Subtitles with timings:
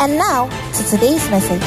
[0.00, 1.62] And now to today's message.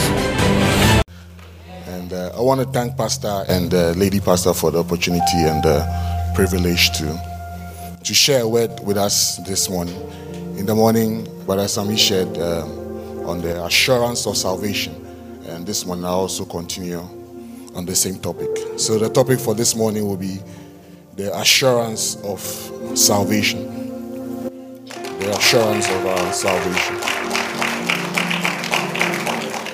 [1.86, 5.64] And uh, I want to thank Pastor and uh, Lady Pastor for the opportunity and
[5.64, 5.86] the
[6.34, 9.96] privilege to to share a word with us this morning.
[10.58, 12.72] In the morning, Brother Sami shared um,
[13.30, 14.96] on the assurance of salvation,
[15.46, 17.02] and this morning I also continue
[17.76, 18.50] on the same topic.
[18.78, 20.40] So the topic for this morning will be
[21.18, 22.42] the assurance of
[22.98, 23.70] salvation.
[25.20, 27.13] The assurance of our salvation.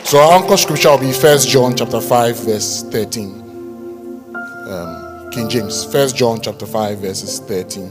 [0.10, 3.30] So our anchor scripture will be First John chapter 5, verse 13.
[4.68, 5.86] Um, King James.
[5.86, 7.88] First John chapter 5, verses 13.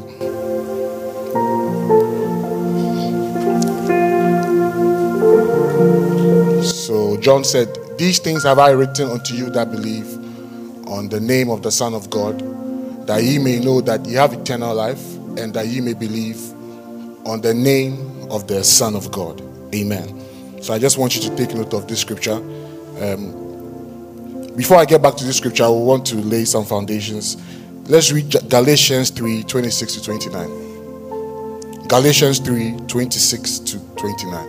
[6.64, 10.12] So John said, These things have I written unto you that believe
[10.88, 12.40] on the name of the Son of God,
[13.06, 16.40] that ye may know that ye have eternal life, and that ye may believe
[17.24, 19.40] on the name of the Son of God.
[19.72, 20.27] Amen.
[20.60, 22.34] So I just want you to take note of this scripture.
[23.00, 23.46] Um,
[24.56, 27.36] before I get back to this scripture, I want to lay some foundations.
[27.88, 31.86] Let's read Galatians 3 26 to 29.
[31.86, 34.48] Galatians 3 26 to 29.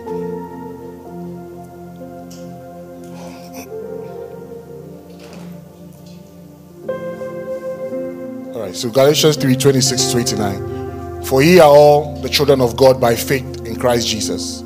[8.54, 11.24] All right, so Galatians 3 26 to 29.
[11.24, 14.64] For ye are all the children of God by faith in Christ Jesus.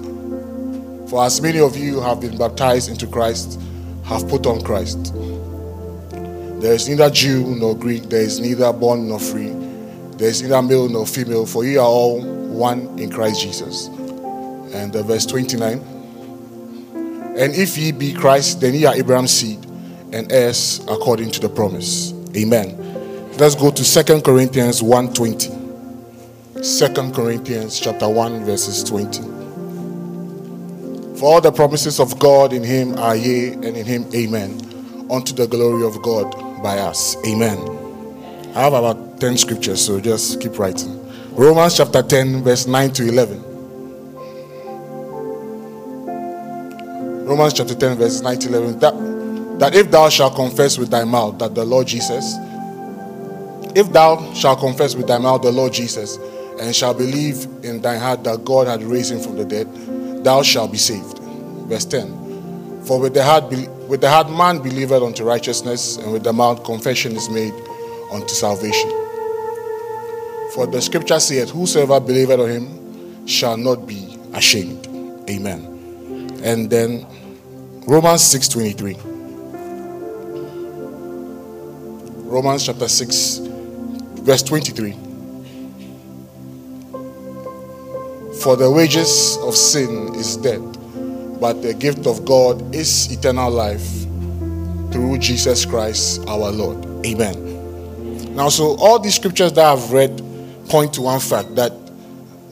[1.14, 3.62] For as many of you have been baptized into Christ,
[4.04, 5.14] have put on Christ.
[6.60, 9.52] There is neither Jew nor Greek, there is neither bond nor free,
[10.18, 13.90] there is neither male nor female, for you are all one in Christ Jesus.
[14.74, 15.78] And verse 29
[17.38, 19.64] And if ye be Christ, then ye are Abraham's seed
[20.14, 22.12] and heirs according to the promise.
[22.36, 22.76] Amen.
[23.38, 25.52] Let's go to Second Corinthians 1:20.
[26.56, 29.33] 2 Corinthians chapter 1 verses 20.
[31.24, 34.60] For all the promises of God in him are yea and in him amen
[35.10, 36.30] unto the glory of God
[36.62, 37.16] by us.
[37.26, 37.58] Amen.
[38.54, 41.00] I have about 10 scriptures so just keep writing.
[41.34, 43.42] Romans chapter 10 verse 9 to 11.
[47.26, 51.06] Romans chapter 10 verse 9 to 11 that, that if thou shalt confess with thy
[51.06, 52.36] mouth that the Lord Jesus
[53.78, 56.18] if thou shalt confess with thy mouth the Lord Jesus
[56.60, 59.68] and shalt believe in thine heart that God had raised him from the dead,
[60.24, 61.20] thou shalt be saved.
[61.68, 62.84] Verse 10.
[62.86, 63.50] For with the heart,
[63.88, 67.54] with the heart man believeth unto righteousness, and with the mouth confession is made
[68.12, 68.90] unto salvation.
[70.54, 74.88] For the scripture saith, Whosoever believeth on him shall not be ashamed.
[75.30, 76.32] Amen.
[76.44, 77.06] And then
[77.88, 78.98] Romans 6:23.
[82.26, 83.38] Romans chapter 6,
[84.24, 85.03] verse 23.
[88.44, 90.60] For the wages of sin is death,
[91.40, 93.90] but the gift of God is eternal life
[94.92, 97.06] through Jesus Christ our Lord.
[97.06, 98.36] Amen.
[98.36, 100.22] Now, so all these scriptures that I've read
[100.68, 101.72] point to one fact that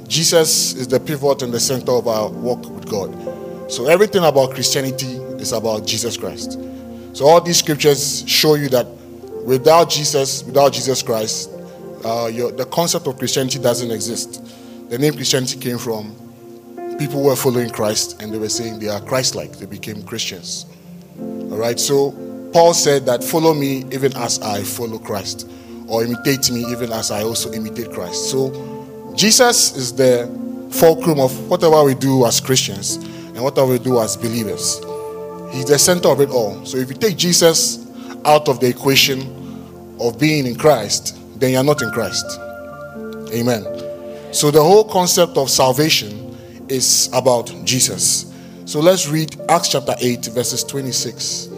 [0.08, 3.12] Jesus is the pivot and the center of our walk with God.
[3.70, 6.54] So everything about Christianity is about Jesus Christ.
[7.12, 8.88] So all these scriptures show you that
[9.46, 11.50] without Jesus, without Jesus Christ,
[12.06, 14.41] uh, your, the concept of Christianity doesn't exist.
[14.92, 16.14] The name Christianity came from
[17.00, 19.54] people were following Christ and they were saying they are Christ like.
[19.54, 20.66] They became Christians.
[21.18, 22.12] All right, so
[22.52, 25.50] Paul said that follow me even as I follow Christ,
[25.88, 28.30] or imitate me even as I also imitate Christ.
[28.30, 30.28] So Jesus is the
[30.72, 34.80] fulcrum of whatever we do as Christians and whatever we do as believers.
[35.54, 36.66] He's the center of it all.
[36.66, 37.90] So if you take Jesus
[38.26, 42.26] out of the equation of being in Christ, then you're not in Christ.
[43.34, 43.81] Amen.
[44.32, 46.38] So the whole concept of salvation
[46.70, 48.34] is about Jesus.
[48.66, 51.50] So let's read Acts chapter 8, verses 26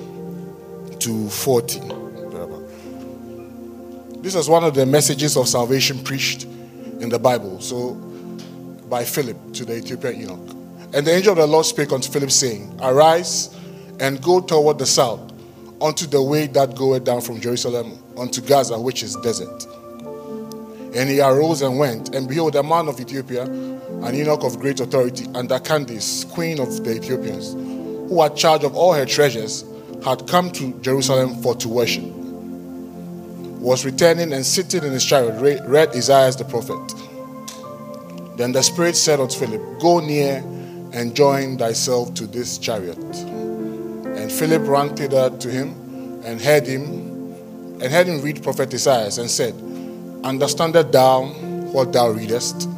[1.00, 1.80] to 40.
[4.22, 6.46] This is one of the messages of salvation preached
[7.00, 7.62] in the Bible.
[7.62, 7.94] So
[8.90, 10.56] by Philip to the Ethiopian eunuch.
[10.94, 13.56] And the angel of the Lord spake unto Philip, saying, Arise
[14.00, 15.32] and go toward the south,
[15.82, 19.68] unto the way that goeth down from Jerusalem unto Gaza, which is desert.
[20.96, 24.80] And he arose and went, and behold, a man of Ethiopia, an eunuch of great
[24.80, 29.66] authority, under Candace, queen of the Ethiopians, who had charge of all her treasures,
[30.06, 32.04] had come to Jerusalem for to worship,
[33.64, 36.78] was returning and sitting in his chariot, read Isaiah the prophet.
[38.38, 40.44] Then the Spirit said unto Philip, Go near
[40.92, 42.98] and join thyself to this chariot.
[42.98, 46.84] And Philip ran thither to him and heard him
[47.82, 49.54] and heard him read prophet Isaiah and said,
[50.24, 51.26] Understandest thou
[51.74, 52.70] what thou readest?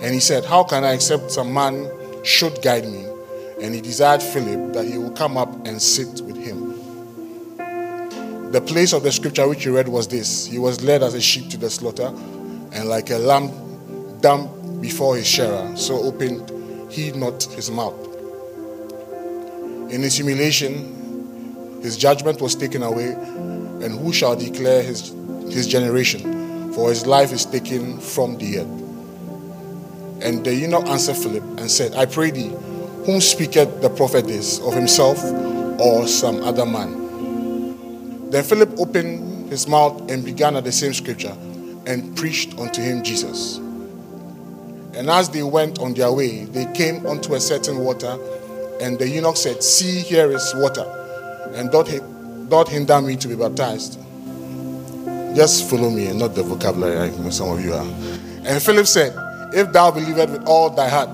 [0.00, 1.90] And he said, How can I accept some man
[2.24, 3.06] should guide me?
[3.62, 6.70] And he desired Philip that he would come up and sit with him.
[8.52, 11.20] The place of the scripture which he read was this He was led as a
[11.20, 12.08] sheep to the slaughter,
[12.72, 13.50] and like a lamb
[14.20, 16.50] dumb before his shearer, so opened
[16.90, 17.94] he not his mouth.
[19.90, 25.12] In his humiliation, his judgment was taken away, and who shall declare his,
[25.52, 26.72] his generation?
[26.72, 28.80] For his life is taken from the earth.
[30.22, 32.52] And the eunuch answered Philip and said, I pray thee,
[33.06, 35.22] whom speaketh the prophet this, of himself
[35.80, 38.30] or some other man?
[38.30, 41.36] Then Philip opened his mouth and began at the same scripture
[41.86, 43.56] and preached unto him Jesus.
[44.94, 48.18] And as they went on their way, they came unto a certain water,
[48.80, 50.84] and the eunuch said, See, here is water,
[51.54, 53.98] and doth hinder me to be baptized.
[55.34, 57.86] Just follow me and not the vocabulary, know some of you are.
[58.44, 59.14] And Philip said,
[59.54, 61.10] If thou believest with all thy heart,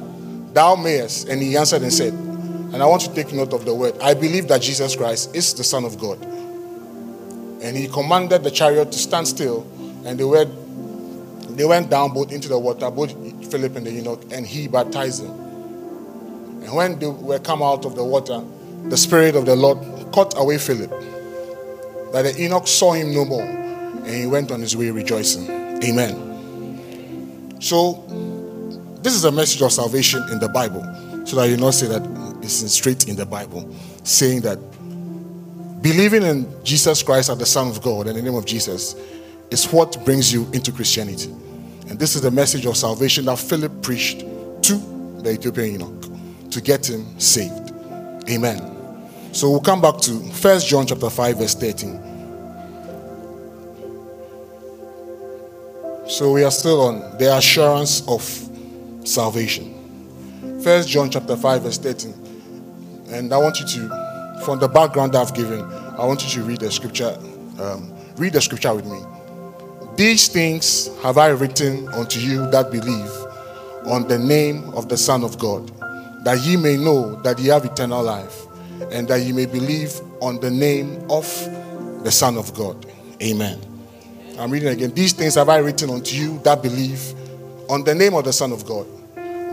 [0.54, 1.28] thou mayest.
[1.28, 4.14] And he answered and said, And I want to take note of the word I
[4.14, 6.22] believe that Jesus Christ is the Son of God.
[7.62, 9.66] And he commanded the chariot to stand still,
[10.04, 10.46] and they were
[11.56, 13.12] they went down both into the water, both
[13.50, 15.30] Philip and the eunuch, and he baptized them.
[16.62, 18.42] And when they were come out of the water,
[18.88, 19.78] the Spirit of the Lord
[20.12, 20.90] caught away Philip,
[22.12, 23.42] that the eunuch saw him no more,
[24.06, 25.50] and he went on his way rejoicing.
[25.82, 27.58] Amen.
[27.60, 28.04] So,
[29.02, 30.82] this is a message of salvation in the Bible,
[31.26, 32.02] so that you not say that
[32.42, 33.74] it's straight in the Bible,
[34.04, 34.58] saying that
[35.82, 38.94] believing in Jesus Christ as the Son of God in the name of Jesus
[39.50, 41.30] is what brings you into Christianity.
[41.88, 44.74] And this is the message of salvation that Philip preached to
[45.22, 47.72] the Ethiopian eunuch to get him saved.
[48.28, 48.72] Amen.
[49.32, 52.05] So we'll come back to 1 John chapter 5, verse 13.
[56.08, 58.22] So we are still on the assurance of
[59.04, 59.72] salvation.
[60.62, 62.14] 1 John chapter 5, verse 13.
[63.08, 66.60] And I want you to, from the background I've given, I want you to read
[66.60, 67.18] the scripture.
[67.58, 69.00] Um, read the scripture with me.
[69.96, 73.10] These things have I written unto you that believe
[73.86, 75.72] on the name of the Son of God,
[76.24, 78.46] that ye may know that ye have eternal life,
[78.92, 81.24] and that ye may believe on the name of
[82.04, 82.86] the Son of God.
[83.20, 83.75] Amen.
[84.38, 84.92] I'm reading again.
[84.92, 87.14] These things have I written unto you that believe
[87.68, 88.86] on the name of the Son of God,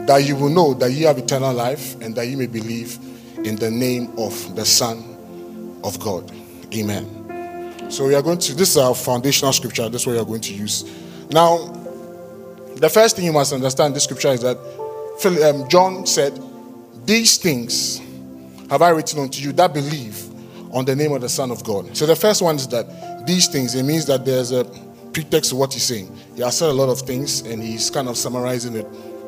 [0.08, 2.98] that you will know that you have eternal life, and that you may believe
[3.46, 6.32] in the name of the Son of God.
[6.74, 7.90] Amen.
[7.90, 9.88] So we are going to, this is our foundational scripture.
[9.90, 10.84] This is what we are going to use.
[11.30, 11.68] Now,
[12.76, 14.58] the first thing you must understand this scripture is that
[15.48, 16.38] um, John said,
[17.06, 18.02] These things
[18.70, 20.30] have I written unto you that believe
[20.74, 21.96] on the name of the Son of God.
[21.96, 22.88] So the first one is that
[23.26, 24.66] these things, it means that there's a
[25.14, 26.16] pretext to what he's saying.
[26.36, 28.88] He has said a lot of things and he's kind of summarizing it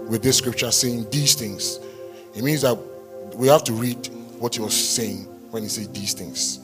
[0.10, 1.80] with this scripture saying these things.
[2.36, 2.78] It means that
[3.36, 4.08] we have to read
[4.40, 6.60] what he was saying when he said these things.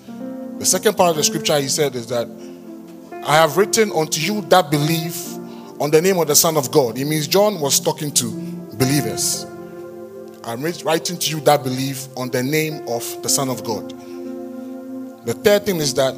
[0.60, 2.28] The second part of the scripture he said is that
[3.26, 5.16] I have written unto you that believe
[5.80, 6.98] on the name of the Son of God.
[6.98, 8.32] It means John was talking to
[8.74, 9.46] believers.
[10.44, 13.90] I'm writing to you that believe on the name of the Son of God.
[15.26, 16.16] The third thing is that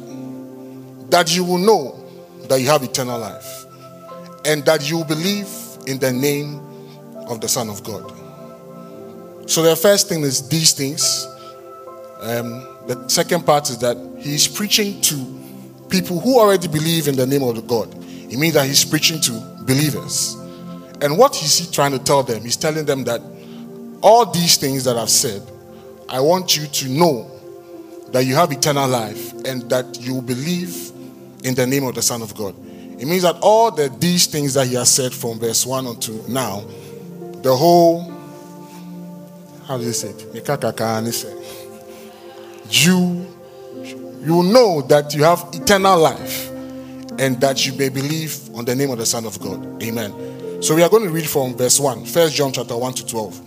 [1.14, 2.04] that you will know
[2.48, 3.66] that you have eternal life
[4.44, 5.48] and that you believe
[5.86, 6.60] in the name
[7.28, 8.12] of the Son of God.
[9.48, 11.24] So the first thing is these things.
[12.18, 15.14] Um, the second part is that he's preaching to
[15.88, 17.94] people who already believe in the name of the God.
[17.94, 20.34] It means that he's preaching to believers.
[21.00, 22.42] And what is he trying to tell them?
[22.42, 23.22] He's telling them that
[24.02, 25.42] all these things that I've said,
[26.08, 27.30] I want you to know
[28.10, 30.90] that you have eternal life and that you believe
[31.44, 32.56] in the name of the Son of God.
[32.98, 36.26] It means that all the these things that he has said from verse 1 until
[36.28, 36.64] now,
[37.42, 38.10] the whole
[39.66, 40.34] how do you say it?
[42.70, 43.26] you
[44.20, 46.50] you know that you have eternal life
[47.18, 49.82] and that you may believe on the name of the Son of God.
[49.82, 50.62] Amen.
[50.62, 53.40] So we are going to read from verse 1, 1 John chapter 1 to 12.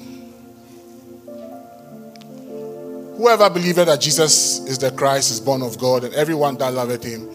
[3.17, 7.03] Whoever believeth that Jesus is the Christ is born of God, and everyone that loveth
[7.03, 7.27] him,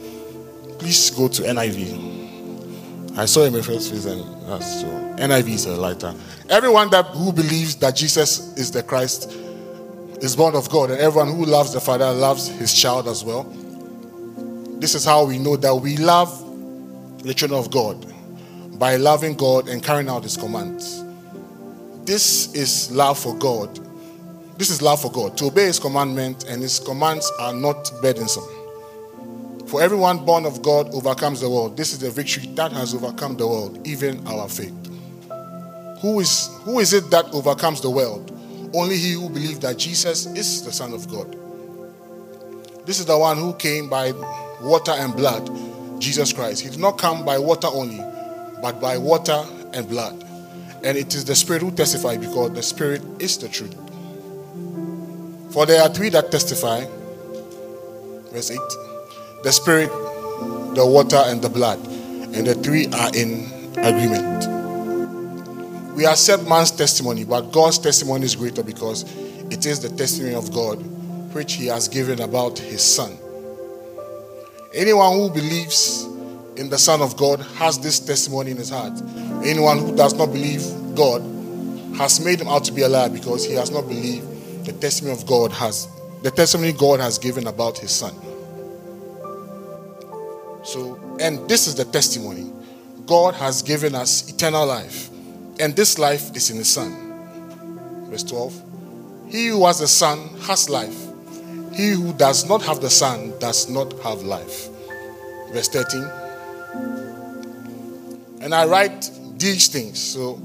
[0.83, 3.17] please go to NIV.
[3.17, 6.13] I saw him in first place, that's NIV is a lighter.
[6.49, 9.31] Everyone that who believes that Jesus is the Christ
[10.21, 13.45] is born of God, and everyone who loves the Father loves his child as well.
[14.81, 16.37] This is how we know that we love
[17.23, 18.05] the children of God
[18.77, 21.05] by loving God and carrying out his commands.
[22.05, 23.79] This is love for God.
[24.59, 28.62] This is love for God to obey his commandment, and his commands are not burdensome.
[29.73, 31.79] For everyone born of God overcomes the world.
[31.79, 34.75] This is the victory that has overcome the world, even our faith.
[36.03, 38.31] Who is, who is it that overcomes the world?
[38.75, 41.35] Only he who believes that Jesus is the Son of God.
[42.85, 44.13] This is the one who came by
[44.61, 45.51] water and blood,
[45.99, 46.61] Jesus Christ.
[46.61, 48.05] He did not come by water only,
[48.61, 50.23] but by water and blood.
[50.85, 53.75] And it is the Spirit who testifies because the Spirit is the truth.
[55.51, 56.85] For there are three that testify.
[58.31, 58.92] Verse 8
[59.43, 59.91] the Spirit,
[60.75, 61.79] the water, and the blood.
[62.35, 64.49] And the three are in agreement.
[65.95, 69.05] We accept man's testimony, but God's testimony is greater because
[69.51, 70.77] it is the testimony of God
[71.35, 73.17] which He has given about His Son.
[74.75, 76.05] Anyone who believes
[76.57, 78.93] in the Son of God has this testimony in his heart.
[79.45, 80.63] Anyone who does not believe
[80.95, 81.21] God
[81.97, 85.15] has made him out to be a liar because he has not believed the testimony
[85.15, 85.89] of God has
[86.23, 88.15] the testimony God has given about his son.
[90.63, 92.53] So, and this is the testimony.
[93.07, 95.11] God has given us eternal life,
[95.59, 98.07] and this life is in the Son.
[98.09, 98.63] Verse 12.
[99.29, 100.97] He who has the Son has life.
[101.73, 104.69] He who does not have the Son does not have life.
[105.53, 106.03] Verse 13.
[108.43, 109.99] And I write these things.
[109.99, 110.41] So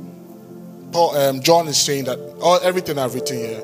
[0.92, 3.62] Paul, um, John is saying that all everything I've written here,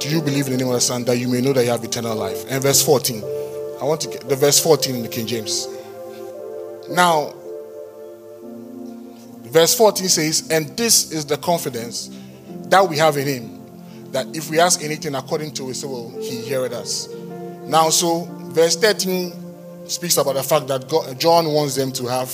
[0.00, 1.70] do you believe in the name of the Son that you may know that you
[1.70, 2.44] have eternal life?
[2.48, 3.22] And verse 14.
[3.80, 5.68] I want to get the verse 14 in the King James.
[6.90, 7.34] Now,
[9.44, 12.10] verse 14 says, And this is the confidence
[12.68, 16.40] that we have in him that if we ask anything according to his will, he
[16.42, 17.08] heareth us.
[17.64, 22.32] Now, so verse 13 speaks about the fact that God, John wants them to have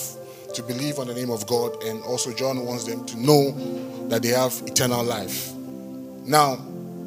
[0.54, 3.52] to believe on the name of God, and also John wants them to know
[4.08, 5.52] that they have eternal life.
[6.24, 6.58] Now,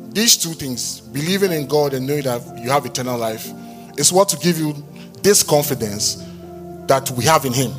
[0.09, 3.49] these two things, believing in God and knowing that you have eternal life,
[3.97, 4.73] is what to give you
[5.21, 6.24] this confidence
[6.87, 7.71] that we have in Him.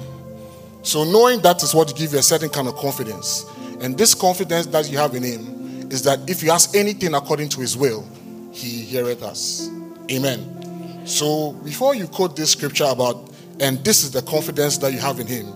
[0.82, 3.44] So, knowing that is what to give you a certain kind of confidence.
[3.80, 5.56] And this confidence that you have in Him
[5.90, 8.06] is that if you ask anything according to his will,
[8.52, 9.68] he heareth us.
[10.10, 11.06] Amen.
[11.06, 15.20] So before you quote this scripture about, and this is the confidence that you have
[15.20, 15.46] in him,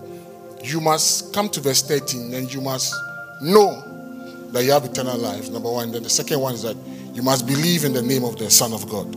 [0.63, 2.93] you must come to verse 13 and you must
[3.41, 5.49] know that you have eternal life.
[5.49, 5.91] Number one.
[5.91, 6.77] Then the second one is that
[7.13, 9.15] you must believe in the name of the Son of God.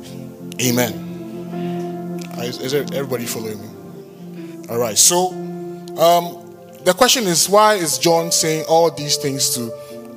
[0.60, 1.10] Amen.
[2.38, 3.73] Is, is everybody following me?
[4.70, 4.96] All right.
[4.96, 5.30] So
[5.98, 6.54] um,
[6.84, 9.70] the question is why is John saying all these things to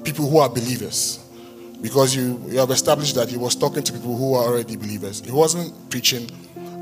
[0.08, 1.20] people who are believers.
[1.82, 5.20] Because you, you have established that he was talking to people who are already believers.
[5.20, 6.30] He wasn't preaching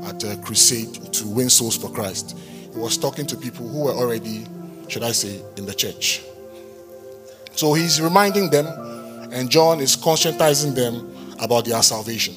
[0.04, 2.38] at a crusade to win souls for Christ.
[2.72, 4.46] He was talking to people who were already,
[4.88, 6.22] should I say, in the church.
[7.52, 8.66] So he's reminding them,
[9.32, 12.34] and John is conscientizing them about their salvation.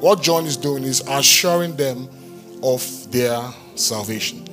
[0.00, 2.08] What John is doing is assuring them
[2.62, 3.40] of their
[3.74, 4.46] salvation.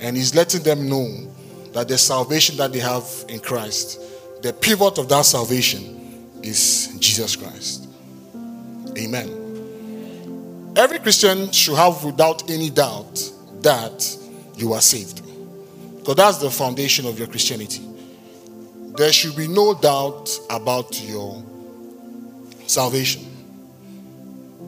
[0.00, 1.32] And he's letting them know
[1.72, 4.00] that the salvation that they have in Christ,
[4.42, 7.88] the pivot of that salvation is Jesus Christ.
[8.98, 10.72] Amen.
[10.76, 14.16] Every Christian should have, without any doubt, that
[14.56, 15.22] you are saved.
[15.98, 17.82] Because that's the foundation of your Christianity.
[18.96, 21.42] There should be no doubt about your
[22.66, 23.26] salvation.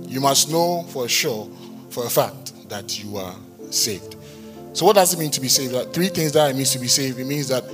[0.07, 1.49] You must know for sure,
[1.91, 3.37] for a fact, that you are
[3.71, 4.17] saved.
[4.73, 5.93] So, what does it mean to be saved?
[5.93, 7.19] Three things that it means to be saved.
[7.19, 7.65] It means that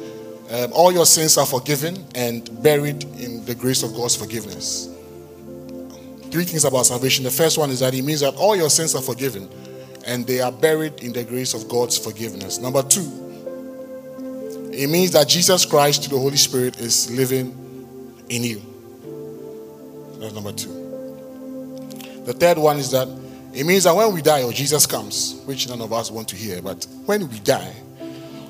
[0.50, 4.88] um, all your sins are forgiven and buried in the grace of God's forgiveness.
[6.30, 7.24] Three things about salvation.
[7.24, 9.48] The first one is that it means that all your sins are forgiven
[10.06, 12.58] and they are buried in the grace of God's forgiveness.
[12.58, 13.24] Number two,
[14.72, 17.52] it means that Jesus Christ, through the Holy Spirit, is living
[18.28, 18.60] in you.
[20.18, 20.72] That's number two.
[22.24, 23.06] The third one is that
[23.54, 26.36] it means that when we die or Jesus comes, which none of us want to
[26.36, 27.72] hear, but when we die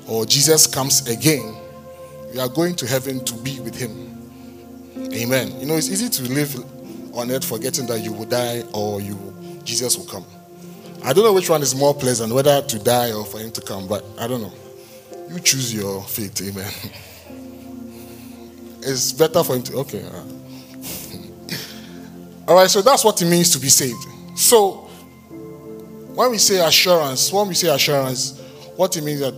[0.07, 1.55] or Jesus comes again,
[2.33, 4.11] we are going to heaven to be with him.
[5.13, 5.59] Amen.
[5.59, 6.55] You know, it's easy to live
[7.15, 9.17] on earth forgetting that you will die or you
[9.63, 10.25] Jesus will come.
[11.03, 13.61] I don't know which one is more pleasant, whether to die or for him to
[13.61, 14.53] come, but I don't know.
[15.29, 16.41] You choose your fate.
[16.41, 16.71] Amen.
[18.87, 19.77] It's better for him to.
[19.77, 20.03] Okay.
[20.03, 20.23] Uh.
[22.47, 23.97] All right, so that's what it means to be saved.
[24.35, 24.84] So,
[26.15, 28.39] when we say assurance, when we say assurance,
[28.77, 29.33] what it means that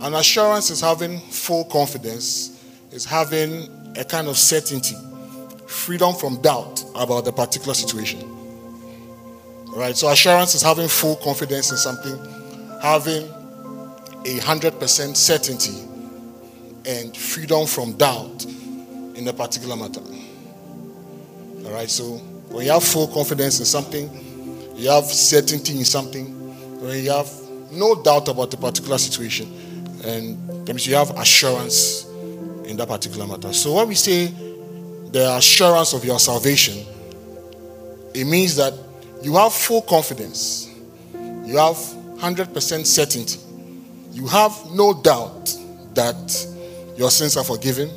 [0.00, 2.62] an assurance is having full confidence,
[2.92, 4.94] is having a kind of certainty
[5.66, 8.20] freedom from doubt about the particular situation.
[9.74, 9.96] Right?
[9.96, 12.18] So assurance is having full confidence in something,
[12.82, 13.28] having
[14.26, 15.74] a hundred percent certainty,
[16.84, 18.44] and freedom from doubt
[19.14, 20.00] in a particular matter.
[21.64, 21.90] All right.
[21.90, 24.25] So when you have full confidence in something,
[24.76, 26.26] you have certainty in something,
[26.80, 27.30] when you have
[27.72, 29.52] no doubt about a particular situation,
[30.04, 32.04] and that means you have assurance
[32.64, 33.52] in that particular matter.
[33.52, 34.26] So when we say
[35.12, 36.86] the assurance of your salvation,
[38.14, 38.74] it means that
[39.22, 40.68] you have full confidence,
[41.44, 43.38] you have 100% certainty,
[44.12, 45.56] you have no doubt
[45.94, 46.46] that
[46.96, 47.90] your sins are forgiven,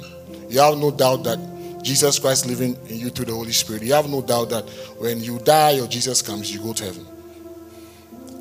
[0.49, 1.39] you have no doubt that
[1.81, 3.83] Jesus Christ living in you through the Holy Spirit.
[3.83, 4.67] You have no doubt that
[4.97, 7.05] when you die or Jesus comes, you go to heaven.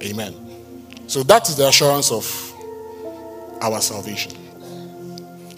[0.03, 0.35] Amen.
[1.07, 2.27] So that is the assurance of
[3.61, 4.33] our salvation.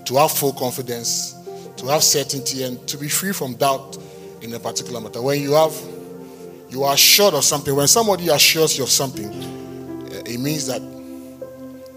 [0.05, 1.35] To have full confidence,
[1.77, 3.99] to have certainty, and to be free from doubt
[4.43, 5.21] in a particular matter.
[5.23, 5.75] When you have,
[6.69, 7.75] you are assured of something.
[7.75, 9.31] When somebody assures you of something,
[10.13, 10.83] eh, it means that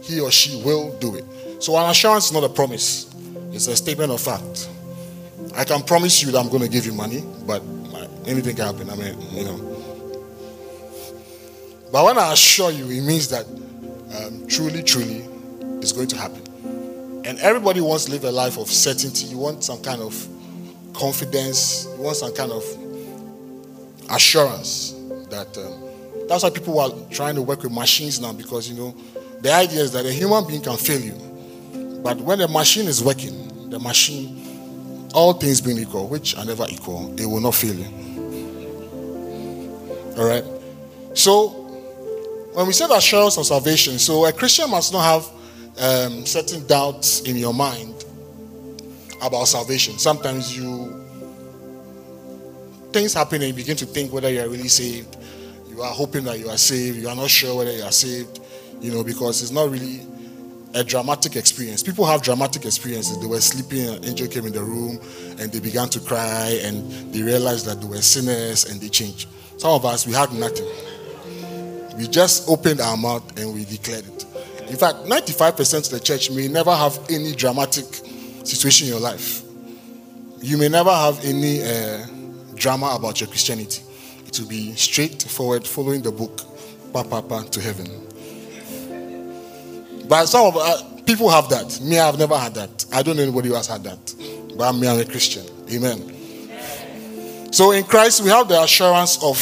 [0.01, 1.25] he or she will do it.
[1.63, 3.13] So an assurance is not a promise;
[3.51, 4.69] it's a statement of fact.
[5.55, 7.61] I can promise you that I'm going to give you money, but
[8.25, 8.89] anything can happen.
[8.89, 9.57] I mean, you know.
[11.91, 15.27] But when I assure you, it means that um, truly, truly,
[15.79, 16.41] it's going to happen.
[17.25, 19.27] And everybody wants to live a life of certainty.
[19.27, 20.27] You want some kind of
[20.93, 21.87] confidence.
[21.97, 22.63] You want some kind of
[24.09, 24.95] assurance
[25.29, 25.57] that.
[25.57, 25.83] Um,
[26.27, 28.95] that's why people are trying to work with machines now because you know
[29.41, 31.13] the idea is that a human being can fail you,
[32.01, 34.52] but when the machine is working, the machine
[35.13, 37.77] all things being equal, which are never equal, it will not fail.
[40.17, 40.43] All right.
[41.13, 41.49] So,
[42.53, 45.29] when we say the assurance of salvation, so a Christian must not have
[45.81, 48.05] um, certain doubts in your mind
[49.21, 49.97] about salvation.
[49.97, 50.99] Sometimes you
[52.91, 55.17] things happen and you begin to think whether you are really saved.
[55.67, 56.97] You are hoping that you are saved.
[56.97, 58.39] You are not sure whether you are saved.
[58.79, 60.01] You know because it's not really
[60.73, 61.83] a dramatic experience.
[61.83, 63.19] People have dramatic experiences.
[63.19, 64.99] They were sleeping, an angel came in the room,
[65.39, 69.27] and they began to cry, and they realized that they were sinners, and they changed.
[69.57, 70.67] Some of us, we had nothing.
[71.97, 74.25] We just opened our mouth and we declared it.
[74.67, 77.85] In fact, 95% of the church may never have any dramatic
[78.43, 79.43] situation in your life.
[80.41, 82.05] You may never have any uh,
[82.55, 83.83] drama about your Christianity.
[84.25, 86.41] It will be straightforward, following the book,
[86.91, 87.87] pa pa pa to heaven.
[90.07, 91.79] But some of uh, people have that.
[91.81, 92.85] Me, I've never had that.
[92.91, 94.15] I don't know anybody who has had that.
[94.57, 95.45] But me, I'm a Christian.
[95.71, 97.51] Amen.
[97.51, 99.37] So in Christ, we have the assurance of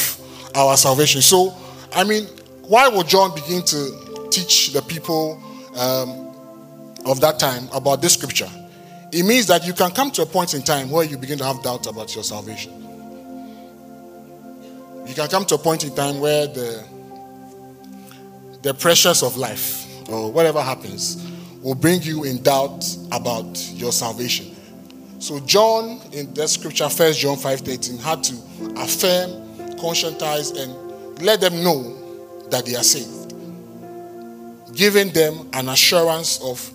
[0.54, 1.22] our salvation.
[1.22, 1.54] So,
[1.94, 2.26] I mean,
[2.62, 5.42] why would John begin to teach the people
[5.76, 6.34] um,
[7.06, 8.50] of that time about this scripture?
[9.12, 11.44] It means that you can come to a point in time where you begin to
[11.44, 12.72] have doubt about your salvation.
[15.06, 16.84] You can come to a point in time where the
[18.62, 21.30] the pressures of life or whatever happens
[21.62, 24.54] will bring you in doubt about your salvation.
[25.18, 28.34] So John in that scripture, First John 5:13, had to
[28.76, 29.30] affirm,
[29.78, 31.96] conscientize, and let them know
[32.50, 33.34] that they are saved,
[34.74, 36.72] giving them an assurance of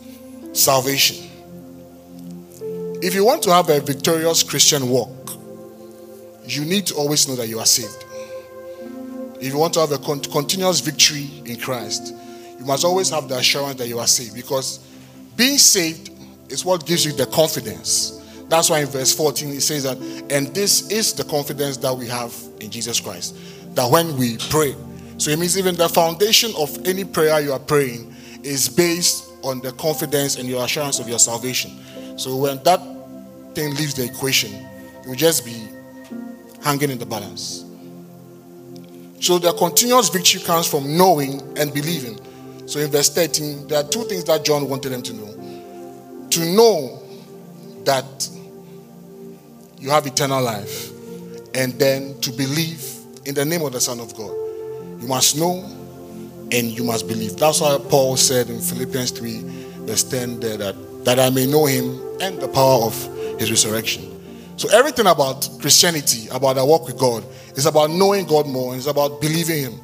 [0.54, 1.18] salvation.
[3.02, 5.10] If you want to have a victorious Christian walk,
[6.46, 8.06] you need to always know that you are saved.
[9.40, 12.14] If you want to have a continuous victory in Christ,
[12.60, 14.80] you must always have the assurance that you are saved because
[15.36, 16.12] being saved
[16.50, 18.14] is what gives you the confidence.
[18.50, 19.98] That's why in verse 14 it says that,
[20.32, 23.36] and this is the confidence that we have in Jesus Christ.
[23.76, 24.76] That when we pray,
[25.18, 29.60] so it means even the foundation of any prayer you are praying is based on
[29.62, 31.72] the confidence and your assurance of your salvation.
[32.18, 32.80] So when that
[33.54, 35.68] thing leaves the equation, it will just be
[36.64, 37.66] hanging in the balance.
[39.20, 42.20] So the continuous victory comes from knowing and believing.
[42.68, 46.30] So in verse 13, there are two things that John wanted them to know.
[46.32, 47.02] To know
[47.86, 48.30] that
[49.80, 50.92] you have eternal life,
[51.54, 52.84] and then to believe
[53.26, 54.32] in the name of the Son of God.
[55.02, 55.64] You must know
[56.52, 57.38] and you must believe.
[57.38, 59.42] That's why Paul said in Philippians 3,
[59.86, 62.94] verse 10 there that, that I may know him and the power of
[63.40, 64.14] his resurrection.
[64.58, 67.24] So everything about Christianity, about our walk with God,
[67.56, 69.80] is about knowing God more, it's about believing him.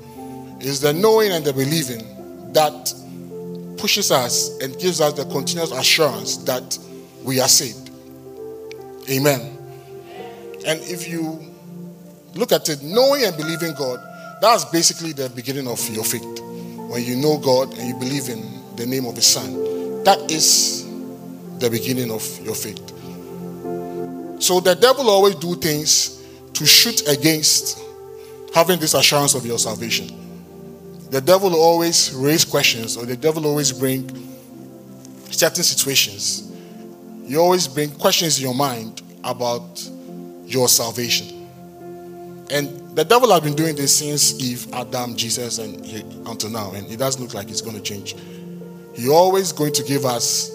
[0.59, 2.12] It's the knowing and the believing
[2.53, 2.93] that
[3.77, 6.77] pushes us and gives us the continuous assurance that
[7.23, 7.89] we are saved.
[9.09, 9.57] Amen.
[10.65, 11.39] And if you
[12.35, 13.99] look at it, knowing and believing God,
[14.41, 16.23] that's basically the beginning of your faith.
[16.41, 20.85] When you know God and you believe in the name of His Son, that is
[21.59, 22.89] the beginning of your faith.
[24.41, 27.79] So the devil always do things to shoot against
[28.53, 30.22] having this assurance of your salvation.
[31.13, 34.09] The devil always raise questions, or the devil always bring
[35.29, 36.51] certain situations.
[37.25, 39.87] You always bring questions in your mind about
[40.47, 41.47] your salvation.
[42.49, 46.71] And the devil has been doing this since Eve, Adam, Jesus, and he, until now,
[46.71, 48.15] and it doesn't look like it's going to change.
[48.95, 50.49] He's always going to give us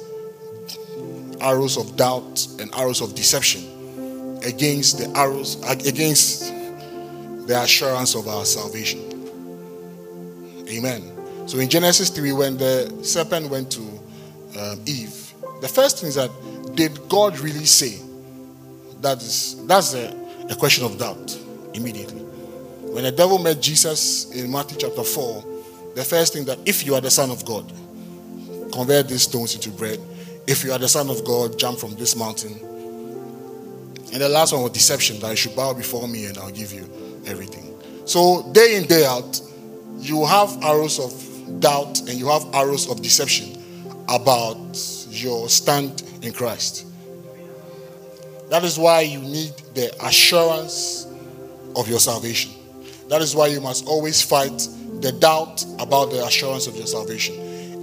[1.41, 6.53] arrows of doubt and arrows of deception against the arrows against
[7.47, 9.18] the assurance of our salvation.
[10.69, 11.49] Amen.
[11.49, 13.81] So in Genesis 3, when the serpent went to
[14.59, 16.31] um, Eve, the first thing is that
[16.75, 18.01] did God really say?
[19.01, 20.15] That is that's a,
[20.51, 21.39] a question of doubt
[21.75, 22.21] immediately.
[22.93, 25.45] When the devil met Jesus in Matthew chapter 4,
[25.95, 27.73] the first thing that if you are the Son of God,
[28.73, 29.99] convert these stones into bread.
[30.47, 32.53] If you are the Son of God, jump from this mountain.
[34.13, 36.73] And the last one was deception that you should bow before me and I'll give
[36.73, 36.89] you
[37.27, 37.75] everything.
[38.07, 39.41] So, day in, day out,
[39.99, 43.63] you have arrows of doubt and you have arrows of deception
[44.09, 44.57] about
[45.09, 46.87] your stand in Christ.
[48.51, 51.07] That is why you need the assurance
[51.77, 52.53] of your salvation.
[53.09, 54.67] That is why you must always fight
[55.01, 57.35] the doubt about the assurance of your salvation.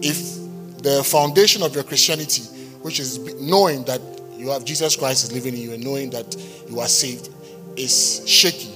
[0.02, 0.36] If
[0.84, 2.44] the foundation of your Christianity,
[2.82, 4.02] which is knowing that
[4.38, 6.36] you have Jesus Christ is living in you and knowing that
[6.70, 7.30] you are saved,
[7.78, 8.75] is shaky,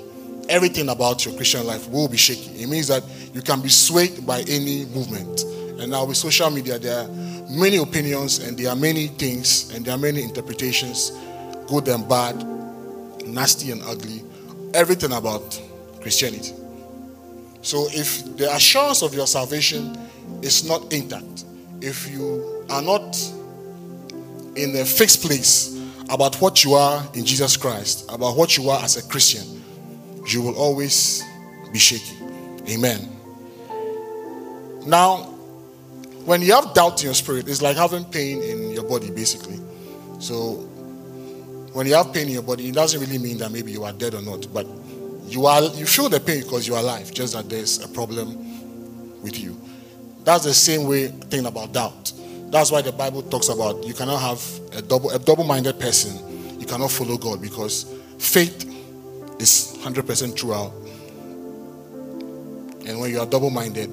[0.50, 2.64] everything about your Christian life will be shaky.
[2.64, 5.44] It means that you can be swayed by any movement.
[5.80, 7.08] And now with social media, there are
[7.50, 11.12] many opinions and there are many things and there are many interpretations,
[11.68, 12.36] good and bad,
[13.26, 14.24] nasty and ugly,
[14.74, 15.62] everything about
[16.02, 16.54] Christianity.
[17.62, 19.98] So if the assurance of your salvation
[20.42, 21.46] is not intact,
[21.82, 23.18] if you are not
[24.56, 28.84] in a fixed place about what you are in Jesus Christ, about what you are
[28.84, 29.59] as a Christian,
[30.34, 31.24] you will always
[31.72, 32.18] be shaky.
[32.70, 33.10] Amen.
[34.86, 35.24] Now,
[36.26, 39.60] when you have doubt in your spirit, it's like having pain in your body, basically.
[40.20, 40.56] So,
[41.74, 43.94] when you have pain in your body, it doesn't really mean that maybe you are
[43.94, 44.68] dead or not, but
[45.26, 49.22] you are you feel the pain because you are alive, just that there's a problem
[49.22, 49.60] with you.
[50.24, 52.14] That's the same way thing about doubt.
[52.52, 56.60] That's why the Bible talks about you cannot have a double a double-minded person.
[56.60, 57.86] You cannot follow God because
[58.18, 58.69] faith
[59.40, 60.74] is 100% throughout.
[62.88, 63.90] And when you are double-minded,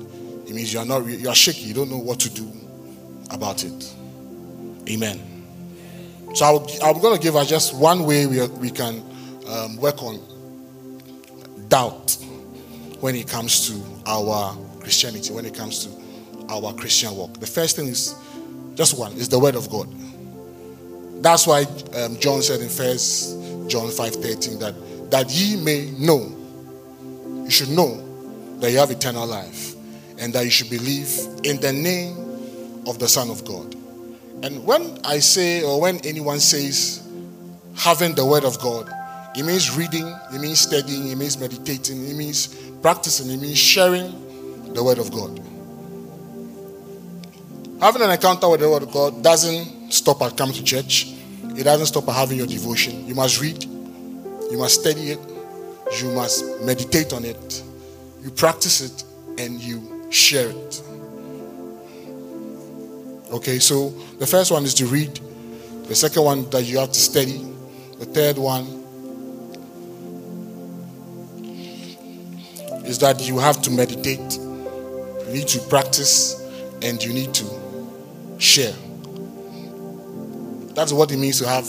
[0.47, 1.63] it means you are not you are shaky.
[1.63, 2.51] You don't know what to do
[3.31, 3.95] about it.
[4.89, 5.21] Amen.
[6.35, 9.03] So i am going to give us just one way we, we can
[9.49, 10.21] um, work on
[11.69, 12.17] doubt
[13.01, 15.91] when it comes to our Christianity, when it comes to
[16.49, 17.35] our Christian walk.
[17.41, 18.15] The first thing is
[18.75, 19.89] just one is the word of God.
[21.23, 21.65] That's why
[21.97, 23.33] um, John said in First
[23.69, 24.75] John 5:13 that
[25.17, 26.31] that ye may know,
[27.45, 27.97] you should know
[28.61, 29.75] that you have eternal life,
[30.19, 31.09] and that you should believe
[31.43, 33.75] in the name of the Son of God.
[34.43, 37.09] And when I say, or when anyone says,
[37.75, 38.93] having the word of God,
[39.35, 44.75] it means reading, it means studying, it means meditating, it means practicing, it means sharing
[44.75, 45.41] the word of God.
[47.81, 51.15] Having an encounter with the Word of God doesn't stop at coming to church.
[51.57, 53.07] It doesn't stop at having your devotion.
[53.07, 53.67] You must read,
[54.51, 55.19] you must study it,
[56.01, 57.63] you must meditate on it,
[58.23, 59.05] you practice it,
[59.39, 60.83] and you share it.
[63.33, 65.21] Okay, so the first one is to read,
[65.85, 67.45] the second one that you have to study,
[67.99, 68.65] the third one
[72.87, 76.41] is that you have to meditate, you need to practice,
[76.83, 77.45] and you need to
[78.39, 78.75] share.
[80.75, 81.69] That's what it means to have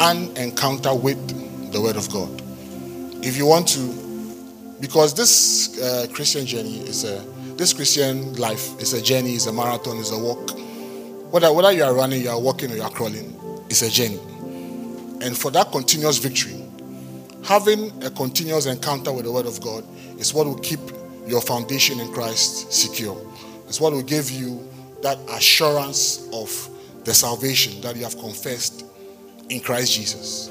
[0.00, 1.37] an encounter with
[1.72, 2.42] the Word of God.
[3.24, 7.24] If you want to, because this uh, Christian journey is a,
[7.56, 10.50] this Christian life is a journey, is a marathon, is a walk.
[11.32, 14.20] Whether, whether you are running, you are walking, or you are crawling, it's a journey.
[15.20, 16.64] And for that continuous victory,
[17.44, 19.84] having a continuous encounter with the Word of God
[20.18, 20.80] is what will keep
[21.26, 23.20] your foundation in Christ secure.
[23.66, 24.66] It's what will give you
[25.02, 26.70] that assurance of
[27.04, 28.84] the salvation that you have confessed
[29.48, 30.50] in Christ Jesus.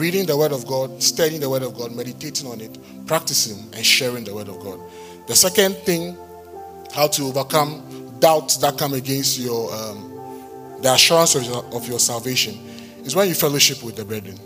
[0.00, 3.84] Reading the Word of God, studying the Word of God, meditating on it, practicing and
[3.84, 4.80] sharing the Word of God.
[5.26, 6.16] The second thing,
[6.94, 10.10] how to overcome doubts that come against your um,
[10.80, 12.54] the assurance of your, of your salvation
[13.04, 14.38] is when you fellowship with the brethren.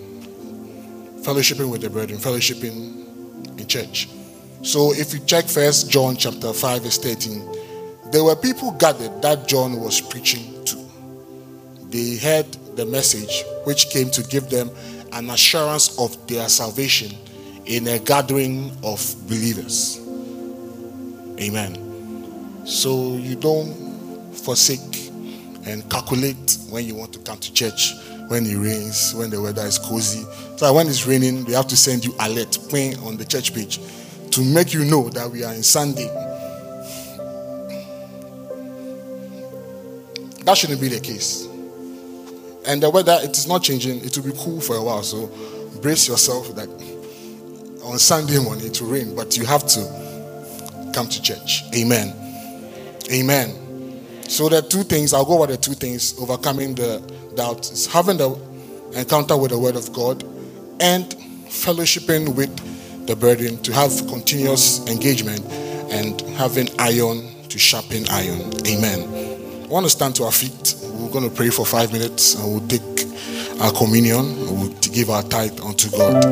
[1.23, 4.09] Fellowshipping with the brethren, fellowshipping in church.
[4.63, 9.47] So if you check first John chapter 5, verse 13, there were people gathered that
[9.47, 10.85] John was preaching to.
[11.91, 14.69] They heard the message which came to give them
[15.15, 17.17] an assurance of their salvation
[17.67, 20.01] in a gathering of believers.
[21.41, 22.67] Amen.
[22.67, 25.11] So you don't forsake
[25.67, 27.95] and calculate when you want to come to church,
[28.29, 30.25] when it rains, when the weather is cozy.
[30.57, 33.81] So when it's raining, we have to send you alert playing on the church page
[34.33, 36.09] to make you know that we are in Sunday.
[40.45, 41.49] That shouldn't be the case.
[42.67, 44.05] And the weather, it is not changing.
[44.05, 45.03] It will be cool for a while.
[45.03, 45.27] So
[45.83, 46.69] brace yourself that
[47.85, 51.63] on Sunday morning it will rain, but you have to come to church.
[51.75, 52.15] Amen.
[53.13, 53.65] Amen.
[54.29, 57.01] So the two things, I'll go over the two things, overcoming the
[57.37, 58.31] doubt is having the
[58.95, 60.23] encounter with the word of God
[60.81, 61.05] and
[61.49, 65.45] fellowshipping with the brethren to have continuous engagement
[65.93, 68.53] and having iron to sharpen iron.
[68.67, 69.65] Amen.
[69.65, 70.75] I want to stand to our feet.
[70.95, 72.83] We're going to pray for five minutes and we'll take
[73.61, 74.37] our communion.
[74.59, 76.23] We'll give our tithe unto God.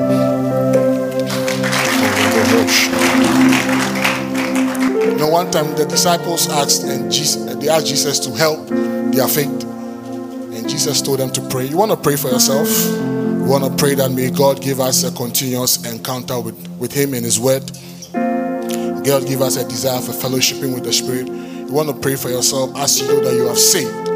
[5.03, 9.29] You know, one time the disciples asked and Jesus, they asked Jesus to help their
[9.29, 9.65] faith.
[9.65, 11.67] And Jesus told them to pray.
[11.67, 12.69] You want to pray for yourself?
[12.69, 17.15] You want to pray that may God give us a continuous encounter with, with Him
[17.15, 17.69] in His Word.
[18.13, 21.27] God give us a desire for fellowshipping with the Spirit.
[21.27, 24.12] You want to pray for yourself as you know that you have saved.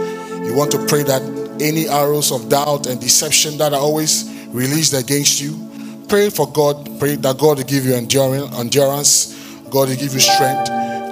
[0.47, 1.23] You want to pray that
[1.61, 5.59] any arrows of doubt and deception that are always released against you,
[6.09, 6.99] pray for God.
[6.99, 9.35] Pray that God will give you endurance.
[9.71, 10.67] God will give you strength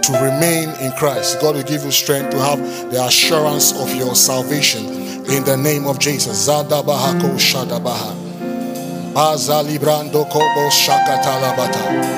[0.06, 1.40] to remain in Christ.
[1.40, 2.58] God will give you strength to have
[2.90, 4.84] the assurance of your salvation
[5.30, 6.44] in the name of Jesus.
[6.44, 8.14] Zada bahako shadabaha.
[9.14, 12.14] Baza librando kobo shakatalabata.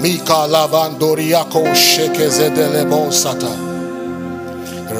[0.00, 3.69] Mika lavandoriako shekezedelebo.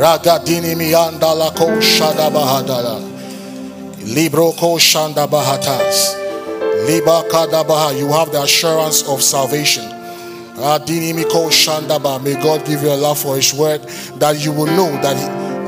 [0.00, 2.96] Ragadini mianda la ko shadabahadala.
[4.14, 6.16] Libro ko shandabahatas.
[6.86, 7.98] Liba kadabaha.
[7.98, 9.84] You have the assurance of salvation.
[10.56, 13.82] May God give you a love for His word
[14.18, 15.16] that you will know that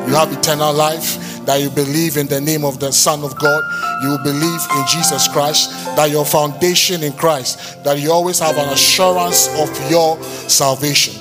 [0.08, 3.62] you have eternal life that you believe in the name of the Son of God,
[4.02, 8.68] you believe in Jesus Christ, that your foundation in Christ, that you always have an
[8.68, 11.20] assurance of your salvation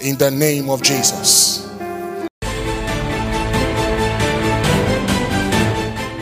[0.00, 1.61] in the name of Jesus.